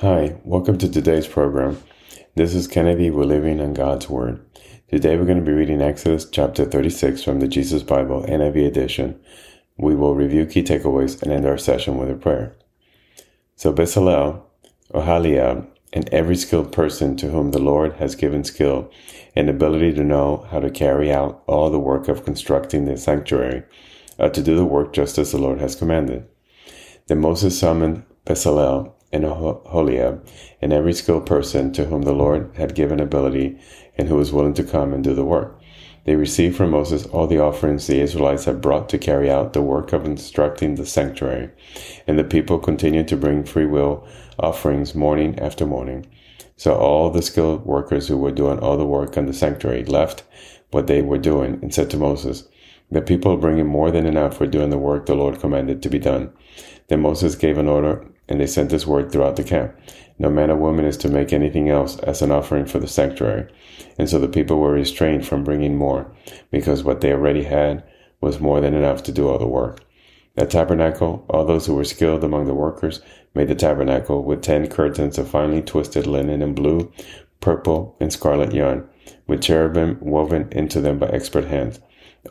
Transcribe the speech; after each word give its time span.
Hi, 0.00 0.36
welcome 0.44 0.78
to 0.78 0.88
today's 0.88 1.26
program. 1.26 1.82
This 2.36 2.54
is 2.54 2.68
Kennedy. 2.68 3.10
We're 3.10 3.24
living 3.24 3.60
on 3.60 3.74
God's 3.74 4.08
Word. 4.08 4.40
Today 4.88 5.16
we're 5.16 5.24
going 5.24 5.40
to 5.40 5.44
be 5.44 5.50
reading 5.50 5.82
Exodus 5.82 6.24
chapter 6.30 6.64
36 6.64 7.24
from 7.24 7.40
the 7.40 7.48
Jesus 7.48 7.82
Bible 7.82 8.22
NIV 8.22 8.64
edition. 8.64 9.18
We 9.76 9.96
will 9.96 10.14
review 10.14 10.46
key 10.46 10.62
takeaways 10.62 11.20
and 11.20 11.32
end 11.32 11.46
our 11.46 11.58
session 11.58 11.98
with 11.98 12.08
a 12.08 12.14
prayer. 12.14 12.56
So 13.56 13.72
Bezalel, 13.72 14.40
Oholiab, 14.94 15.66
and 15.92 16.08
every 16.10 16.36
skilled 16.36 16.70
person 16.70 17.16
to 17.16 17.30
whom 17.30 17.50
the 17.50 17.58
Lord 17.58 17.94
has 17.94 18.14
given 18.14 18.44
skill 18.44 18.92
and 19.34 19.50
ability 19.50 19.94
to 19.94 20.04
know 20.04 20.46
how 20.52 20.60
to 20.60 20.70
carry 20.70 21.12
out 21.12 21.42
all 21.48 21.70
the 21.70 21.80
work 21.80 22.06
of 22.06 22.24
constructing 22.24 22.84
the 22.84 22.96
sanctuary, 22.96 23.64
are 24.16 24.30
to 24.30 24.44
do 24.44 24.54
the 24.54 24.64
work 24.64 24.92
just 24.92 25.18
as 25.18 25.32
the 25.32 25.38
Lord 25.38 25.58
has 25.58 25.74
commanded. 25.74 26.24
Then 27.08 27.18
Moses 27.18 27.58
summoned 27.58 28.04
Bezalel 28.24 28.92
and 29.12 29.24
Oholiab, 29.24 30.26
and 30.60 30.72
every 30.72 30.92
skilled 30.92 31.26
person 31.26 31.72
to 31.72 31.86
whom 31.86 32.02
the 32.02 32.12
Lord 32.12 32.50
had 32.56 32.74
given 32.74 33.00
ability 33.00 33.58
and 33.96 34.08
who 34.08 34.16
was 34.16 34.32
willing 34.32 34.54
to 34.54 34.64
come 34.64 34.92
and 34.92 35.02
do 35.02 35.14
the 35.14 35.24
work. 35.24 35.60
They 36.04 36.16
received 36.16 36.56
from 36.56 36.70
Moses 36.70 37.06
all 37.06 37.26
the 37.26 37.40
offerings 37.40 37.86
the 37.86 38.00
Israelites 38.00 38.44
had 38.44 38.60
brought 38.60 38.88
to 38.90 38.98
carry 38.98 39.30
out 39.30 39.52
the 39.52 39.62
work 39.62 39.92
of 39.92 40.06
instructing 40.06 40.74
the 40.74 40.86
sanctuary, 40.86 41.50
and 42.06 42.18
the 42.18 42.24
people 42.24 42.58
continued 42.58 43.08
to 43.08 43.16
bring 43.16 43.44
free 43.44 43.66
will 43.66 44.06
offerings 44.38 44.94
morning 44.94 45.38
after 45.38 45.66
morning. 45.66 46.06
So 46.56 46.74
all 46.74 47.10
the 47.10 47.22
skilled 47.22 47.66
workers 47.66 48.08
who 48.08 48.16
were 48.16 48.30
doing 48.30 48.58
all 48.58 48.76
the 48.76 48.86
work 48.86 49.16
on 49.16 49.26
the 49.26 49.32
sanctuary 49.32 49.84
left 49.84 50.24
what 50.70 50.86
they 50.86 51.02
were 51.02 51.18
doing 51.18 51.58
and 51.62 51.74
said 51.74 51.90
to 51.90 51.96
Moses, 51.96 52.48
The 52.90 53.02
people 53.02 53.36
bringing 53.36 53.66
more 53.66 53.90
than 53.90 54.06
enough 54.06 54.36
for 54.36 54.46
doing 54.46 54.70
the 54.70 54.78
work 54.78 55.06
the 55.06 55.14
Lord 55.14 55.40
commanded 55.40 55.82
to 55.82 55.90
be 55.90 55.98
done. 55.98 56.32
Then 56.88 57.00
Moses 57.00 57.34
gave 57.34 57.58
an 57.58 57.68
order 57.68 58.06
and 58.28 58.40
they 58.40 58.46
sent 58.46 58.70
this 58.70 58.86
word 58.86 59.10
throughout 59.10 59.36
the 59.36 59.44
camp. 59.44 59.74
No 60.18 60.30
man 60.30 60.50
or 60.50 60.56
woman 60.56 60.84
is 60.84 60.96
to 60.98 61.08
make 61.08 61.32
anything 61.32 61.68
else 61.68 61.98
as 62.00 62.22
an 62.22 62.30
offering 62.30 62.66
for 62.66 62.78
the 62.78 62.88
sanctuary. 62.88 63.50
And 63.98 64.08
so 64.08 64.18
the 64.18 64.28
people 64.28 64.58
were 64.58 64.72
restrained 64.72 65.26
from 65.26 65.44
bringing 65.44 65.76
more, 65.76 66.12
because 66.50 66.82
what 66.84 67.00
they 67.00 67.12
already 67.12 67.44
had 67.44 67.84
was 68.20 68.40
more 68.40 68.60
than 68.60 68.74
enough 68.74 69.02
to 69.04 69.12
do 69.12 69.28
all 69.28 69.38
the 69.38 69.46
work. 69.46 69.84
The 70.34 70.46
tabernacle, 70.46 71.24
all 71.28 71.44
those 71.44 71.66
who 71.66 71.74
were 71.74 71.84
skilled 71.84 72.22
among 72.22 72.46
the 72.46 72.54
workers, 72.54 73.00
made 73.34 73.48
the 73.48 73.54
tabernacle 73.54 74.22
with 74.24 74.42
ten 74.42 74.68
curtains 74.68 75.18
of 75.18 75.28
finely 75.28 75.62
twisted 75.62 76.06
linen 76.06 76.42
and 76.42 76.54
blue, 76.54 76.92
purple, 77.40 77.96
and 78.00 78.12
scarlet 78.12 78.52
yarn, 78.52 78.88
with 79.26 79.42
cherubim 79.42 79.98
woven 80.00 80.48
into 80.52 80.80
them 80.80 80.98
by 80.98 81.08
expert 81.08 81.44
hands. 81.44 81.80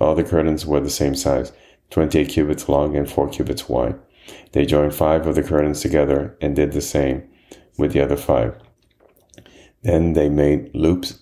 All 0.00 0.14
the 0.14 0.24
curtains 0.24 0.66
were 0.66 0.80
the 0.80 0.90
same 0.90 1.14
size, 1.14 1.52
twenty-eight 1.90 2.28
cubits 2.28 2.68
long 2.68 2.96
and 2.96 3.10
four 3.10 3.28
cubits 3.28 3.68
wide. 3.68 3.98
They 4.52 4.66
joined 4.66 4.94
five 4.94 5.26
of 5.26 5.34
the 5.34 5.42
curtains 5.42 5.80
together 5.80 6.36
and 6.40 6.56
did 6.56 6.72
the 6.72 6.80
same 6.80 7.28
with 7.78 7.92
the 7.92 8.00
other 8.00 8.16
five. 8.16 8.58
Then 9.82 10.14
they 10.14 10.28
made 10.28 10.74
loops 10.74 11.20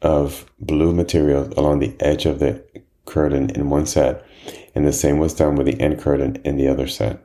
of 0.00 0.50
blue 0.60 0.94
material 0.94 1.52
along 1.56 1.80
the 1.80 1.96
edge 2.00 2.24
of 2.24 2.38
the 2.38 2.64
curtain 3.04 3.50
in 3.50 3.70
one 3.70 3.86
set, 3.86 4.24
and 4.74 4.86
the 4.86 4.92
same 4.92 5.18
was 5.18 5.34
done 5.34 5.56
with 5.56 5.66
the 5.66 5.80
end 5.80 5.98
curtain 5.98 6.36
in 6.44 6.56
the 6.56 6.68
other 6.68 6.86
set. 6.86 7.22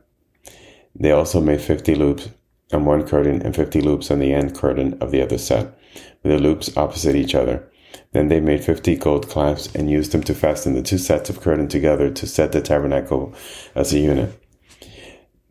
They 0.96 1.12
also 1.12 1.40
made 1.40 1.62
50 1.62 1.96
loops 1.96 2.30
on 2.72 2.86
one 2.86 3.08
curtain 3.08 3.42
and 3.42 3.56
50 3.56 3.82
loops 3.82 4.10
on 4.10 4.20
the 4.20 4.34
end 4.34 4.56
curtain 4.56 4.98
of 5.02 5.12
the 5.12 5.22
other 5.22 5.38
set, 5.38 5.78
with 6.24 6.34
the 6.34 6.40
loops 6.40 6.76
opposite 6.76 7.16
each 7.16 7.36
other. 7.36 7.70
Then 8.12 8.28
they 8.28 8.40
made 8.40 8.64
50 8.64 8.96
gold 8.98 9.30
clasps 9.30 9.74
and 9.76 9.90
used 9.90 10.12
them 10.12 10.24
to 10.24 10.34
fasten 10.34 10.74
the 10.74 10.82
two 10.82 10.98
sets 10.98 11.30
of 11.30 11.42
curtain 11.42 11.68
together 11.68 12.10
to 12.12 12.28
set 12.28 12.52
the 12.52 12.62
tabernacle 12.62 13.34
as 13.76 13.94
a 13.94 14.00
unit. 14.00 14.43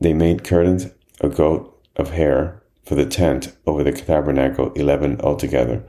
They 0.02 0.12
made 0.12 0.42
curtains 0.42 0.88
of 1.20 1.36
goat 1.36 1.80
of 1.94 2.10
hair 2.10 2.60
for 2.84 2.96
the 2.96 3.06
tent 3.06 3.56
over 3.66 3.84
the 3.84 3.92
tabernacle, 3.92 4.72
eleven 4.72 5.20
altogether. 5.20 5.84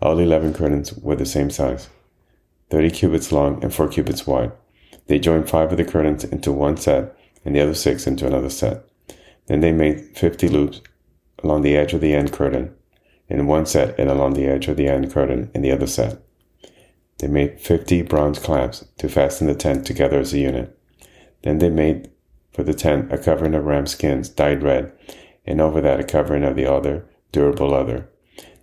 All 0.00 0.20
eleven 0.20 0.54
curtains 0.54 0.94
were 0.94 1.16
the 1.16 1.26
same 1.26 1.50
size, 1.50 1.88
thirty 2.70 2.90
cubits 2.92 3.32
long 3.32 3.60
and 3.64 3.74
four 3.74 3.88
cubits 3.88 4.24
wide. 4.24 4.52
They 5.08 5.18
joined 5.18 5.50
five 5.50 5.72
of 5.72 5.78
the 5.78 5.84
curtains 5.84 6.22
into 6.22 6.52
one 6.52 6.76
set 6.76 7.16
and 7.44 7.56
the 7.56 7.60
other 7.60 7.74
six 7.74 8.06
into 8.06 8.24
another 8.24 8.50
set. 8.50 8.84
Then 9.48 9.60
they 9.62 9.72
made 9.72 10.16
fifty 10.16 10.48
loops 10.48 10.80
along 11.42 11.62
the 11.62 11.76
edge 11.76 11.92
of 11.92 12.00
the 12.00 12.14
end 12.14 12.32
curtain 12.32 12.72
in 13.28 13.48
one 13.48 13.66
set 13.66 13.98
and 13.98 14.08
along 14.08 14.34
the 14.34 14.46
edge 14.46 14.68
of 14.68 14.76
the 14.76 14.86
end 14.86 15.12
curtain 15.12 15.50
in 15.54 15.62
the 15.62 15.72
other 15.72 15.88
set. 15.88 16.22
They 17.18 17.26
made 17.26 17.60
fifty 17.60 18.02
bronze 18.02 18.38
clamps 18.38 18.84
to 18.98 19.08
fasten 19.08 19.48
the 19.48 19.56
tent 19.56 19.84
together 19.86 20.20
as 20.20 20.32
a 20.32 20.38
unit. 20.38 20.78
Then 21.42 21.58
they 21.58 21.70
made 21.70 22.10
for 22.56 22.62
the 22.62 22.72
tent 22.72 23.12
a 23.12 23.18
covering 23.18 23.54
of 23.54 23.66
ram 23.66 23.86
skins 23.86 24.30
dyed 24.30 24.62
red, 24.62 24.90
and 25.44 25.60
over 25.60 25.82
that 25.82 26.00
a 26.00 26.04
covering 26.04 26.42
of 26.42 26.56
the 26.56 26.64
other, 26.64 27.06
durable 27.30 27.68
leather. 27.68 28.08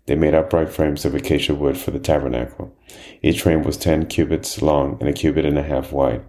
They 0.08 0.16
made 0.16 0.34
upright 0.34 0.70
frames 0.70 1.06
of 1.06 1.14
acacia 1.14 1.54
wood 1.54 1.78
for 1.78 1.92
the 1.92 2.00
tabernacle. 2.00 2.76
Each 3.22 3.44
frame 3.44 3.62
was 3.62 3.78
ten 3.78 4.08
cubits 4.08 4.64
long 4.64 4.98
and 5.00 5.08
a 5.08 5.14
cubit 5.14 5.46
and 5.46 5.60
a 5.60 5.64
half 5.64 5.92
wide, 5.92 6.26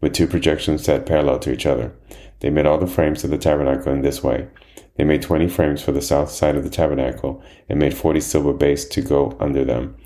with 0.00 0.14
two 0.14 0.26
projections 0.26 0.84
set 0.84 1.04
parallel 1.04 1.38
to 1.40 1.52
each 1.52 1.66
other. 1.66 1.94
They 2.40 2.48
made 2.48 2.64
all 2.64 2.78
the 2.78 2.86
frames 2.86 3.22
of 3.24 3.30
the 3.30 3.38
tabernacle 3.38 3.92
in 3.92 4.00
this 4.00 4.24
way. 4.24 4.48
They 4.96 5.04
made 5.04 5.20
twenty 5.20 5.48
frames 5.48 5.82
for 5.82 5.92
the 5.92 6.00
south 6.00 6.30
side 6.30 6.56
of 6.56 6.64
the 6.64 6.70
tabernacle, 6.70 7.42
and 7.68 7.78
made 7.78 7.94
forty 7.94 8.20
silver 8.20 8.54
bases 8.54 8.88
to 8.88 9.02
go 9.02 9.36
under 9.38 9.66
them, 9.66 9.96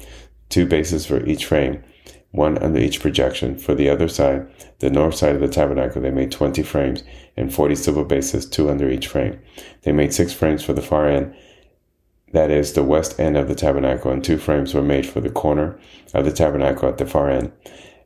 two 0.49 0.67
bases 0.67 1.07
for 1.07 1.25
each 1.25 1.47
frame, 1.47 1.85
one 2.37 2.59
under 2.59 2.79
each 2.79 3.01
projection. 3.01 3.59
For 3.59 3.75
the 3.75 3.89
other 3.89 4.09
side, 4.09 4.47
the 4.79 4.91
north 4.91 5.17
side 5.17 5.35
of 5.35 5.41
the 5.41 5.49
tabernacle, 5.49 6.01
they 6.01 6.11
made 6.11 6.31
20 6.31 6.63
frames 6.63 7.03
and 7.37 7.53
40 7.53 7.75
silver 7.75 8.05
bases, 8.05 8.47
two 8.47 8.71
under 8.71 8.89
each 8.89 9.09
frame. 9.09 9.41
They 9.83 9.93
made 9.93 10.15
six 10.15 10.33
frames 10.33 10.63
for 10.63 10.73
the 10.73 10.83
far 10.83 11.09
end, 11.09 11.35
that 12.33 12.51
is, 12.51 12.73
the 12.73 12.83
west 12.83 13.19
end 13.21 13.37
of 13.37 13.49
the 13.49 13.55
tabernacle, 13.55 14.11
and 14.11 14.23
two 14.23 14.37
frames 14.37 14.75
were 14.75 14.83
made 14.83 15.07
for 15.07 15.21
the 15.21 15.31
corner 15.31 15.79
of 16.13 16.25
the 16.25 16.33
tabernacle 16.33 16.89
at 16.89 16.99
the 16.99 17.07
far 17.07 17.31
end. 17.31 17.53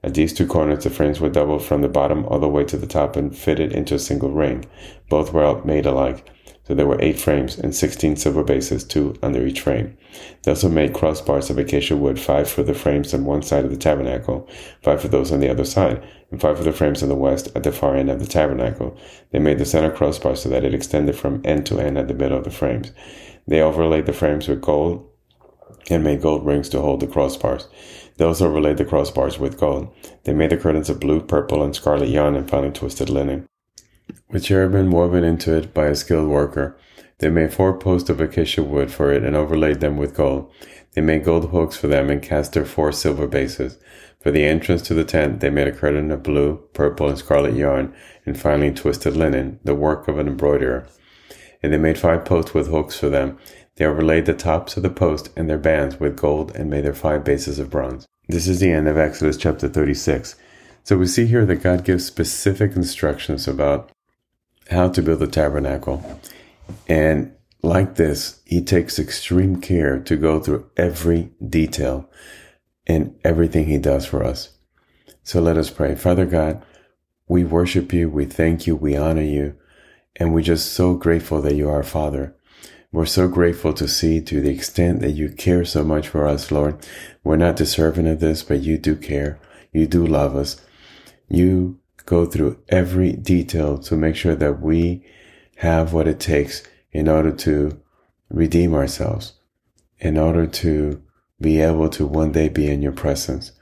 At 0.05 0.15
these 0.15 0.33
two 0.33 0.47
corners, 0.47 0.85
the 0.85 0.91
frames 0.91 1.21
were 1.21 1.29
doubled 1.29 1.65
from 1.65 1.83
the 1.83 1.89
bottom 1.89 2.25
all 2.27 2.39
the 2.39 2.49
way 2.49 2.65
to 2.65 2.77
the 2.77 2.87
top 2.87 3.17
and 3.17 3.37
fitted 3.37 3.73
into 3.73 3.95
a 3.95 3.99
single 3.99 4.31
ring. 4.31 4.67
Both 5.09 5.33
were 5.33 5.63
made 5.65 5.87
alike. 5.87 6.31
So 6.71 6.77
there 6.77 6.87
were 6.87 7.03
eight 7.03 7.19
frames 7.19 7.59
and 7.59 7.75
16 7.75 8.15
silver 8.15 8.45
bases, 8.45 8.85
two 8.85 9.17
under 9.25 9.45
each 9.45 9.61
frame. 9.61 9.99
They 10.45 10.53
also 10.53 10.69
made 10.69 10.93
crossbars 10.93 11.51
of 11.51 11.59
acacia 11.59 11.97
wood, 11.97 12.21
five 12.21 12.49
for 12.49 12.63
the 12.63 12.75
frames 12.75 13.13
on 13.13 13.25
one 13.25 13.43
side 13.43 13.65
of 13.65 13.73
the 13.73 13.77
tabernacle, 13.77 14.49
five 14.81 15.03
for 15.03 15.09
those 15.09 15.33
on 15.33 15.41
the 15.41 15.51
other 15.51 15.65
side, 15.65 16.01
and 16.31 16.41
five 16.41 16.59
for 16.59 16.63
the 16.63 16.71
frames 16.71 17.03
on 17.03 17.09
the 17.09 17.17
west 17.17 17.49
at 17.57 17.65
the 17.65 17.73
far 17.73 17.97
end 17.97 18.09
of 18.09 18.21
the 18.21 18.27
tabernacle. 18.27 18.97
They 19.33 19.41
made 19.41 19.59
the 19.59 19.65
center 19.65 19.91
crossbar 19.91 20.37
so 20.37 20.49
that 20.51 20.63
it 20.63 20.73
extended 20.73 21.17
from 21.17 21.43
end 21.45 21.67
to 21.67 21.81
end 21.81 21.99
at 21.99 22.07
the 22.07 22.15
middle 22.15 22.39
of 22.39 22.45
the 22.45 22.53
frames. 22.53 22.93
They 23.49 23.61
overlaid 23.61 24.07
the 24.07 24.13
frames 24.13 24.47
with 24.47 24.61
gold 24.61 25.05
and 25.91 26.05
made 26.05 26.23
gold 26.23 26.47
rings 26.47 26.69
to 26.69 26.81
hold 26.81 27.01
the 27.01 27.09
crossbars. 27.09 27.67
They 28.17 28.25
also 28.25 28.47
overlaid 28.47 28.77
the 28.77 28.85
crossbars 28.85 29.41
with 29.41 29.59
gold. 29.59 29.93
They 30.23 30.35
made 30.35 30.51
the 30.51 30.57
curtains 30.57 30.89
of 30.89 31.01
blue, 31.01 31.21
purple, 31.21 31.65
and 31.65 31.75
scarlet 31.75 32.11
yarn 32.11 32.37
and 32.37 32.49
finely 32.49 32.71
twisted 32.71 33.11
linen 33.11 33.49
with 34.31 34.45
cherubim 34.45 34.91
woven 34.91 35.25
into 35.25 35.57
it 35.57 35.75
by 35.75 35.87
a 35.87 35.95
skilled 35.95 36.29
worker. 36.29 36.77
They 37.19 37.29
made 37.29 37.53
four 37.53 37.77
posts 37.77 38.09
of 38.09 38.21
acacia 38.21 38.63
wood 38.63 38.91
for 38.91 39.13
it 39.13 39.23
and 39.23 39.37
overlaid 39.37 39.81
them 39.81 39.97
with 39.97 40.15
gold. 40.15 40.51
They 40.93 41.03
made 41.03 41.25
gold 41.25 41.51
hooks 41.51 41.77
for 41.77 41.87
them 41.87 42.11
and 42.11 42.23
cast 42.23 42.53
their 42.53 42.65
four 42.65 42.93
silver 42.93 43.27
bases. 43.27 43.79
For 44.21 44.31
the 44.31 44.45
entrance 44.45 44.83
to 44.83 44.95
the 44.95 45.05
tent, 45.05 45.41
they 45.41 45.51
made 45.51 45.69
a 45.69 45.73
curtain 45.73 46.11
of 46.11 46.23
blue, 46.23 46.63
purple, 46.73 47.09
and 47.09 47.19
scarlet 47.19 47.55
yarn 47.55 47.95
and 48.27 48.39
finely 48.39 48.71
twisted 48.71 49.17
linen, 49.17 49.61
the 49.65 49.75
work 49.75 50.09
of 50.09 50.19
an 50.19 50.29
embroiderer. 50.29 50.87
And 51.63 51.73
they 51.73 51.79
made 51.79 51.99
five 51.99 52.25
posts 52.25 52.55
with 52.55 52.69
hooks 52.69 52.99
for 52.99 53.09
them. 53.09 53.39
They 53.77 53.85
overlaid 53.85 54.27
the 54.27 54.35
tops 54.35 54.77
of 54.77 54.83
the 54.83 54.91
post 54.91 55.31
and 55.37 55.49
their 55.49 55.59
bands 55.59 56.01
with 56.01 56.17
gold 56.17 56.55
and 56.55 56.69
made 56.69 56.85
their 56.85 56.95
five 56.95 57.25
bases 57.25 57.59
of 57.59 57.71
bronze. 57.71 58.07
This 58.29 58.47
is 58.47 58.61
the 58.61 58.71
end 58.71 58.89
of 58.89 58.99
Exodus 58.99 59.37
chapter 59.37 59.69
36. 59.69 60.37
So 60.85 60.97
we 60.97 61.07
see 61.07 61.27
here 61.27 61.47
that 61.47 61.63
God 61.63 61.85
gives 61.85 62.05
specific 62.05 62.77
instructions 62.77 63.47
about 63.47 63.91
how 64.71 64.89
to 64.89 65.03
build 65.03 65.19
the 65.19 65.27
tabernacle. 65.27 66.21
And 66.89 67.35
like 67.63 67.97
this, 67.97 68.41
he 68.45 68.63
takes 68.63 68.99
extreme 68.99 69.61
care 69.61 69.99
to 70.01 70.17
go 70.17 70.41
through 70.41 70.71
every 70.77 71.31
detail 71.47 72.09
in 72.87 73.19
everything 73.25 73.67
he 73.67 73.79
does 73.79 74.07
for 74.07 74.25
us. 74.25 74.51
So 75.23 75.41
let 75.41 75.59
us 75.59 75.71
pray. 75.71 75.95
Father 75.95 76.27
God, 76.27 76.65
we 77.29 77.45
worship 77.45 77.93
you, 77.93 78.09
we 78.09 78.25
thank 78.25 78.67
you, 78.67 78.75
we 78.75 78.97
honor 78.97 79.23
you, 79.23 79.57
and 80.17 80.33
we're 80.35 80.41
just 80.43 80.73
so 80.73 80.95
grateful 80.95 81.41
that 81.43 81.55
you 81.55 81.69
are 81.69 81.83
Father. 81.83 82.35
We're 82.93 83.07
so 83.07 83.29
grateful 83.29 83.73
to 83.75 83.87
see 83.87 84.21
to 84.23 84.41
the 84.41 84.51
extent 84.51 85.01
that 85.01 85.13
you 85.13 85.29
care 85.31 85.65
so 85.65 85.85
much 85.85 86.09
for 86.09 86.27
us, 86.27 86.51
Lord. 86.51 86.85
We're 87.23 87.37
not 87.37 87.55
deserving 87.55 88.09
of 88.09 88.19
this, 88.19 88.43
but 88.43 88.61
you 88.61 88.79
do 88.79 88.97
care. 88.97 89.39
You 89.73 89.87
do 89.87 90.05
love 90.05 90.35
us. 90.35 90.61
You 91.29 91.79
go 92.11 92.27
through 92.27 92.61
every 92.69 93.13
detail 93.13 93.79
to 93.79 93.95
make 93.95 94.17
sure 94.17 94.35
that 94.35 94.61
we 94.61 95.01
have 95.59 95.93
what 95.93 96.09
it 96.09 96.19
takes 96.19 96.65
in 96.91 97.07
order 97.07 97.31
to 97.31 97.81
redeem 98.29 98.75
ourselves, 98.75 99.35
in 100.01 100.19
order 100.19 100.45
to 100.45 101.01
be 101.41 101.61
able 101.61 101.89
to 101.89 102.05
one 102.05 102.33
day 102.33 102.49
be 102.49 102.67
in 102.69 102.83
your 102.83 102.91
presence. 103.05 103.53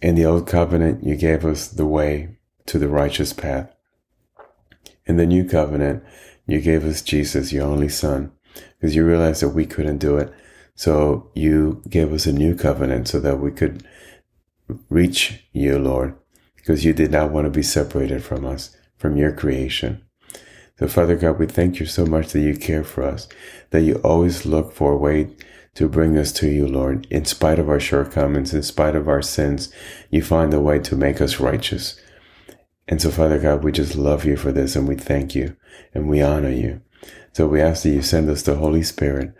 In 0.00 0.14
the 0.14 0.24
old 0.24 0.46
covenant, 0.46 1.02
you 1.02 1.16
gave 1.16 1.44
us 1.44 1.66
the 1.66 1.84
way 1.84 2.36
to 2.66 2.78
the 2.78 2.88
righteous 2.88 3.32
path. 3.32 3.74
In 5.04 5.16
the 5.16 5.26
new 5.26 5.44
covenant, 5.44 6.04
you 6.46 6.60
gave 6.60 6.84
us 6.84 7.02
Jesus, 7.02 7.52
your 7.52 7.66
only 7.66 7.88
son. 7.88 8.30
because 8.78 8.94
you 8.94 9.04
realized 9.04 9.42
that 9.42 9.56
we 9.56 9.66
couldn't 9.66 9.98
do 9.98 10.18
it. 10.18 10.32
So 10.76 11.30
you 11.34 11.82
gave 11.88 12.12
us 12.12 12.26
a 12.26 12.32
new 12.32 12.54
covenant 12.54 13.08
so 13.08 13.18
that 13.20 13.40
we 13.40 13.50
could 13.50 13.84
reach 14.88 15.44
you, 15.52 15.78
Lord, 15.78 16.14
because 16.62 16.84
you 16.84 16.92
did 16.92 17.10
not 17.10 17.32
want 17.32 17.44
to 17.44 17.50
be 17.50 17.62
separated 17.62 18.22
from 18.22 18.46
us, 18.46 18.76
from 18.96 19.16
your 19.16 19.32
creation. 19.32 20.00
So, 20.78 20.86
Father 20.86 21.16
God, 21.16 21.38
we 21.38 21.46
thank 21.46 21.80
you 21.80 21.86
so 21.86 22.06
much 22.06 22.32
that 22.32 22.40
you 22.40 22.56
care 22.56 22.84
for 22.84 23.02
us, 23.02 23.28
that 23.70 23.82
you 23.82 23.96
always 23.96 24.46
look 24.46 24.72
for 24.72 24.92
a 24.92 24.96
way 24.96 25.30
to 25.74 25.88
bring 25.88 26.16
us 26.16 26.30
to 26.34 26.48
you, 26.48 26.66
Lord. 26.66 27.06
In 27.10 27.24
spite 27.24 27.58
of 27.58 27.68
our 27.68 27.80
shortcomings, 27.80 28.54
in 28.54 28.62
spite 28.62 28.94
of 28.94 29.08
our 29.08 29.22
sins, 29.22 29.72
you 30.10 30.22
find 30.22 30.54
a 30.54 30.60
way 30.60 30.78
to 30.78 30.96
make 30.96 31.20
us 31.20 31.40
righteous. 31.40 32.00
And 32.86 33.02
so, 33.02 33.10
Father 33.10 33.40
God, 33.40 33.64
we 33.64 33.72
just 33.72 33.96
love 33.96 34.24
you 34.24 34.36
for 34.36 34.52
this 34.52 34.76
and 34.76 34.86
we 34.86 34.96
thank 34.96 35.34
you 35.34 35.56
and 35.94 36.08
we 36.08 36.22
honor 36.22 36.50
you. 36.50 36.80
So 37.32 37.46
we 37.46 37.60
ask 37.60 37.82
that 37.82 37.90
you 37.90 38.02
send 38.02 38.30
us 38.30 38.42
the 38.42 38.56
Holy 38.56 38.82
Spirit 38.82 39.34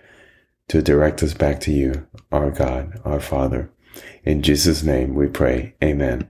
to 0.68 0.82
direct 0.82 1.22
us 1.22 1.34
back 1.34 1.60
to 1.60 1.72
you, 1.72 2.06
our 2.32 2.50
God, 2.50 3.00
our 3.04 3.20
Father. 3.20 3.70
In 4.24 4.42
Jesus' 4.42 4.82
name 4.82 5.14
we 5.14 5.28
pray. 5.28 5.74
Amen. 5.82 6.28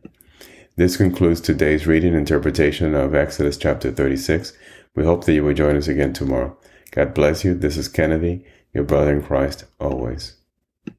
This 0.83 0.97
concludes 0.97 1.41
today's 1.41 1.87
reading 1.87 2.13
interpretation 2.13 2.97
of 2.97 3.15
Exodus 3.15 3.57
chapter 3.57 3.93
36. 3.93 4.53
We 4.97 5.05
hope 5.05 5.25
that 5.25 5.33
you 5.33 5.45
will 5.45 5.55
join 5.55 5.77
us 5.77 5.87
again 5.87 6.13
tomorrow. 6.13 6.57
God 6.91 7.15
bless 7.15 7.45
you. 7.45 7.55
This 7.55 7.77
is 7.77 7.87
Kennedy, 7.87 8.45
your 8.75 8.83
brother 8.83 9.13
in 9.13 9.23
Christ, 9.23 9.65
always. 9.79 10.35